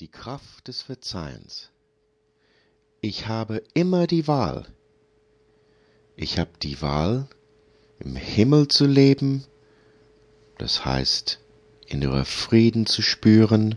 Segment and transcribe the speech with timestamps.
[0.00, 1.70] Die Kraft des Verzeihens.
[3.00, 4.64] Ich habe immer die Wahl.
[6.14, 7.26] Ich habe die Wahl,
[7.98, 9.42] im Himmel zu leben,
[10.56, 11.40] das heißt
[11.86, 13.74] innerer Frieden zu spüren,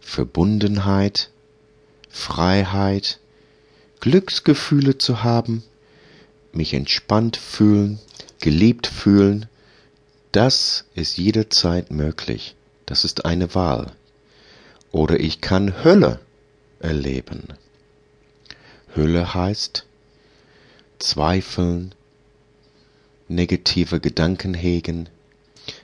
[0.00, 1.30] Verbundenheit,
[2.10, 3.18] Freiheit,
[4.00, 5.62] Glücksgefühle zu haben,
[6.52, 8.00] mich entspannt fühlen,
[8.38, 9.46] geliebt fühlen,
[10.30, 12.54] das ist jederzeit möglich.
[12.84, 13.96] Das ist eine Wahl.
[14.92, 16.20] Oder ich kann Hölle
[16.78, 17.48] erleben.
[18.94, 19.86] Hölle heißt
[20.98, 21.94] zweifeln,
[23.26, 25.08] negative Gedanken hegen,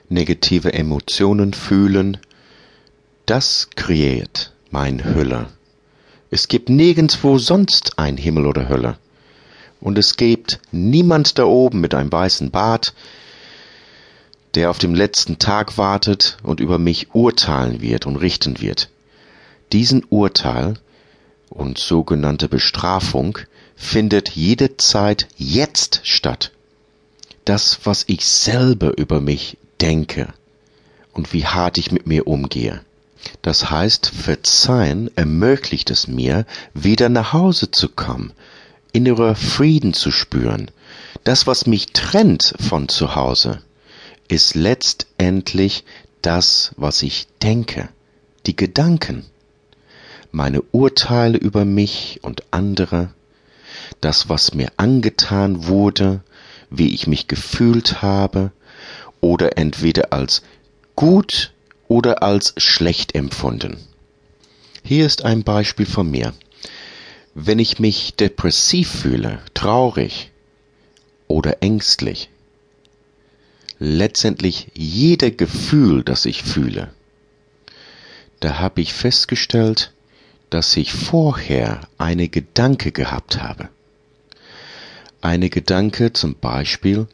[0.09, 2.17] negative Emotionen fühlen.
[3.25, 5.47] Das kreiert mein Hölle.
[6.29, 8.97] Es gibt nirgendwo sonst ein Himmel oder Hölle.
[9.81, 12.93] Und es gibt niemand da oben mit einem weißen Bart,
[14.53, 18.89] der auf dem letzten Tag wartet und über mich urteilen wird und richten wird.
[19.71, 20.75] Diesen Urteil
[21.49, 23.37] und sogenannte Bestrafung
[23.75, 26.51] findet jederzeit jetzt statt.
[27.45, 30.33] Das, was ich selber über mich denke
[31.13, 32.81] und wie hart ich mit mir umgehe.
[33.41, 38.33] Das heißt, Verzeihen ermöglicht es mir, wieder nach Hause zu kommen,
[38.91, 40.71] innerer Frieden zu spüren.
[41.23, 43.61] Das, was mich trennt von zu Hause,
[44.27, 45.83] ist letztendlich
[46.21, 47.89] das, was ich denke,
[48.45, 49.25] die Gedanken
[50.31, 53.13] meine Urteile über mich und andere,
[54.01, 56.21] das, was mir angetan wurde,
[56.69, 58.51] wie ich mich gefühlt habe,
[59.21, 60.43] oder entweder als
[60.95, 61.53] gut
[61.87, 63.77] oder als schlecht empfunden.
[64.83, 66.33] Hier ist ein Beispiel von mir.
[67.33, 70.31] Wenn ich mich depressiv fühle, traurig
[71.27, 72.29] oder ängstlich,
[73.77, 76.93] letztendlich jeder Gefühl, das ich fühle,
[78.39, 79.93] da habe ich festgestellt,
[80.49, 83.69] dass ich vorher eine Gedanke gehabt habe.
[85.21, 87.07] Eine Gedanke zum Beispiel,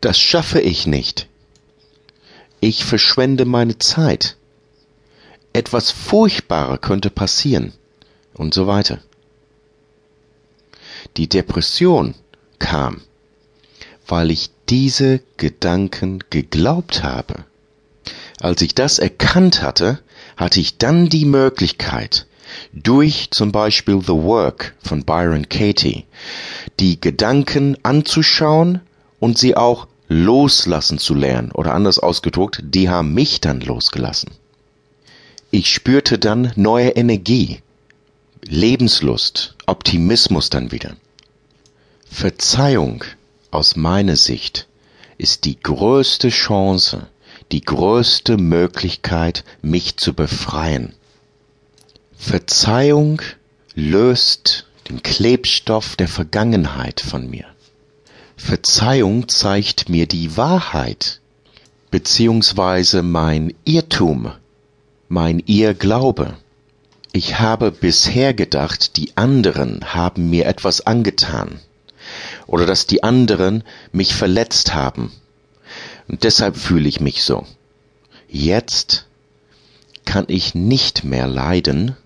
[0.00, 1.28] das schaffe ich nicht.
[2.60, 4.36] Ich verschwende meine Zeit.
[5.52, 7.72] Etwas Furchtbarer könnte passieren
[8.34, 9.00] und so weiter.
[11.16, 12.14] Die Depression
[12.58, 13.02] kam,
[14.06, 17.44] weil ich diese Gedanken geglaubt habe.
[18.40, 20.00] Als ich das erkannt hatte,
[20.36, 22.26] hatte ich dann die Möglichkeit,
[22.72, 26.04] durch zum Beispiel The Work von Byron Katie
[26.80, 28.80] die Gedanken anzuschauen
[29.20, 31.52] und sie auch loslassen zu lernen.
[31.52, 34.30] Oder anders ausgedruckt, die haben mich dann losgelassen.
[35.50, 37.60] Ich spürte dann neue Energie,
[38.42, 40.96] Lebenslust, Optimismus dann wieder.
[42.08, 43.04] Verzeihung
[43.50, 44.68] aus meiner Sicht
[45.18, 47.08] ist die größte Chance,
[47.52, 50.94] die größte Möglichkeit, mich zu befreien.
[52.18, 53.22] Verzeihung
[53.74, 57.44] löst den Klebstoff der Vergangenheit von mir.
[58.36, 61.20] Verzeihung zeigt mir die Wahrheit,
[61.90, 64.32] beziehungsweise mein Irrtum,
[65.08, 66.36] mein Irrglaube.
[67.12, 71.60] Ich habe bisher gedacht, die anderen haben mir etwas angetan
[72.46, 73.62] oder dass die anderen
[73.92, 75.12] mich verletzt haben.
[76.08, 77.46] Und deshalb fühle ich mich so.
[78.28, 79.06] Jetzt
[80.04, 81.96] kann ich nicht mehr leiden,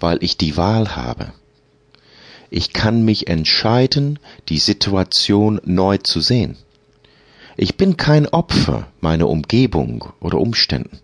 [0.00, 1.32] weil ich die Wahl habe.
[2.50, 6.56] Ich kann mich entscheiden, die Situation neu zu sehen.
[7.56, 11.00] Ich bin kein Opfer meiner Umgebung oder Umständen.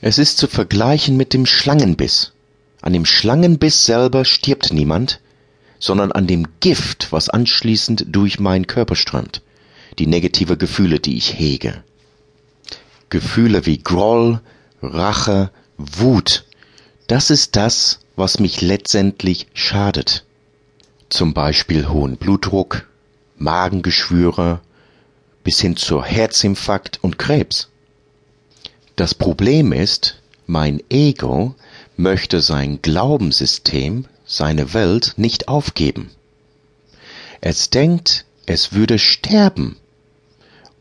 [0.00, 2.32] Es ist zu vergleichen mit dem Schlangenbiss.
[2.80, 5.20] An dem Schlangenbiss selber stirbt niemand,
[5.78, 9.42] sondern an dem Gift, was anschließend durch meinen Körper strömt.
[9.98, 11.84] Die negative Gefühle, die ich hege.
[13.10, 14.40] Gefühle wie Groll,
[14.80, 16.46] Rache, Wut,
[17.12, 20.24] das ist das, was mich letztendlich schadet.
[21.10, 22.88] Zum Beispiel hohen Blutdruck,
[23.36, 24.62] Magengeschwüre
[25.44, 27.68] bis hin zu Herzinfarkt und Krebs.
[28.96, 31.54] Das Problem ist, mein Ego
[31.98, 36.12] möchte sein Glaubenssystem, seine Welt nicht aufgeben.
[37.42, 39.76] Es denkt, es würde sterben,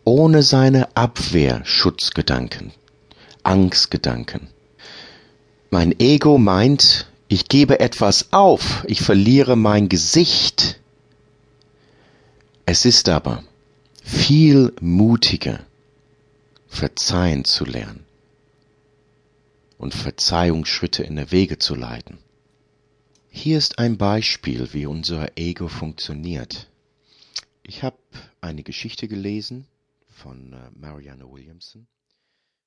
[0.05, 2.71] ohne seine Abwehrschutzgedanken,
[3.43, 4.47] Angstgedanken.
[5.73, 10.81] Mein Ego meint, ich gebe etwas auf, ich verliere mein Gesicht.
[12.65, 13.45] Es ist aber
[14.03, 15.65] viel mutiger,
[16.67, 18.05] verzeihen zu lernen
[19.77, 22.17] und Verzeihungsschritte in der Wege zu leiten.
[23.29, 26.67] Hier ist ein Beispiel, wie unser Ego funktioniert.
[27.63, 27.95] Ich habe
[28.41, 29.67] eine Geschichte gelesen
[30.09, 31.87] von äh, Marianne Williamson